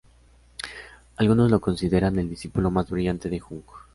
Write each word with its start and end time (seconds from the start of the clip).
Algunos 1.17 1.51
lo 1.51 1.61
consideran 1.61 2.17
el 2.17 2.27
discípulo 2.27 2.71
más 2.71 2.89
brillante 2.89 3.29
de 3.29 3.39
Jung. 3.39 3.61